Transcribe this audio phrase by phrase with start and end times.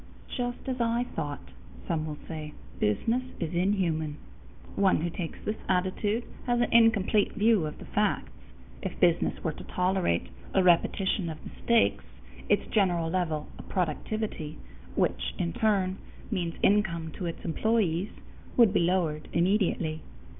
[0.35, 1.51] "Just as I thought,"
[1.87, 4.17] some will say, "business is inhuman."
[4.75, 8.31] One who takes this attitude has an incomplete view of the facts.
[8.81, 12.03] If business were to tolerate a repetition of mistakes,
[12.49, 14.57] its general level of productivity
[14.95, 15.97] which, in turn,
[16.31, 18.09] means income to its employees
[18.57, 20.01] would be lowered immediately.